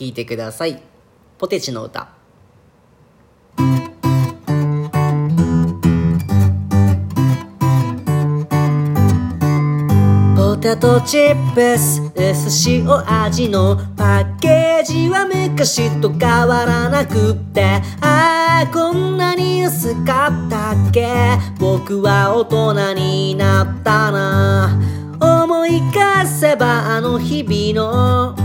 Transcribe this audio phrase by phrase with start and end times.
[0.00, 0.80] 聴いてください。
[1.36, 2.08] ポテチの歌。
[10.34, 12.88] ポテトチップス薄塩
[13.22, 21.36] 味のパッケージは昔と変わらなくってああこんなに薄かったっけ？
[21.58, 24.80] 僕は大人になったな
[25.20, 28.39] 思い返せばあの日々の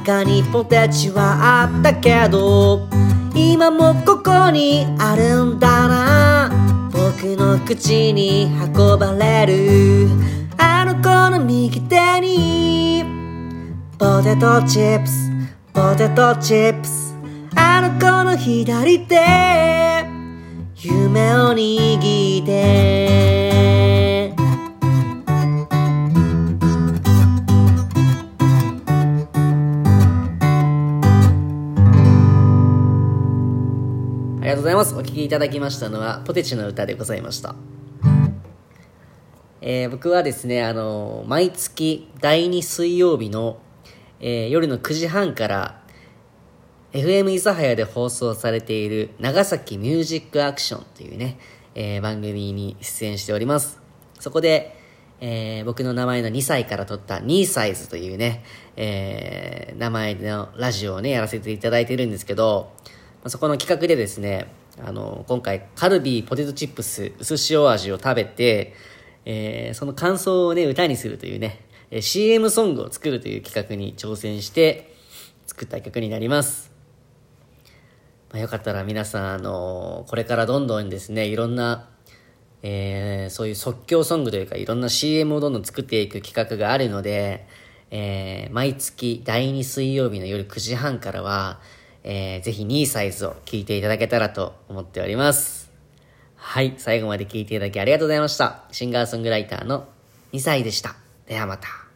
[0.00, 2.88] 中にポテチはあったけど
[3.34, 6.90] 今もここにあるんだな。
[6.90, 10.08] 僕の口に運ばれる。
[10.56, 13.04] あの子の右手に。
[13.98, 15.30] ポテトチップス。
[15.72, 17.14] ポテトチップス。
[17.54, 19.16] あの子の左手。
[20.76, 22.89] 夢を握って。
[34.40, 34.94] ありがとうございます。
[34.94, 37.54] お聴きいただきましたのは、ポテチの歌でございました。
[39.60, 43.58] えー僕はですね、あの、毎月第2水曜日の、
[44.18, 45.82] えー夜の9時半から、
[46.94, 51.38] FM 諫早で放送されている長崎ミュージックアクションというね、
[51.74, 53.78] えー番組に出演しております。
[54.18, 54.74] そこで、
[55.20, 58.42] えー僕の名前の2歳から取った2サイズというね、
[58.76, 62.72] えー名前のラジオをね、やらせていただいてるんですけど、
[63.26, 64.46] そこの企画でですね、
[64.82, 68.74] あの、今回、カルビーポテトチップス薄塩味を食べて、
[69.26, 71.60] えーその感想をね、歌にするというね、
[72.00, 74.94] CM ソングを作るという企画に挑戦して、
[75.46, 76.72] 作った曲になります。
[78.32, 81.88] まあ、よかったら皆さん、あのこれからどんどんですね、いろんな、
[82.62, 87.46] えーそういう即興ソングというか、いろんな CM をどんどん作っていく企画があるので、
[87.90, 91.60] えー毎月第2水曜日の夜9時半からは、
[92.04, 95.70] えーぜひ2サイズを聞いていただけたらと思っております。
[96.36, 98.64] はい、最後まで聞いていただきありがとうございました。
[98.72, 99.88] シンガーソングライターの
[100.32, 100.96] 2歳でした。
[101.26, 101.89] ではまた。